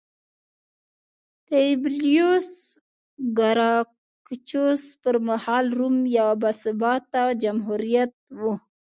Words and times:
تیبریوس 1.47 2.49
ګراکچوس 3.37 4.83
پرمهال 5.01 5.65
روم 5.79 5.97
یو 6.17 6.29
باثباته 6.41 7.23
جمهوریت 7.41 8.11
و 8.41 8.43